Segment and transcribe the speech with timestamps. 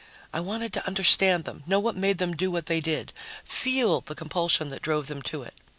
[0.33, 3.13] I wanted to understand them, know what made them do what they did,
[3.43, 5.53] feel the compulsion that drove them to it.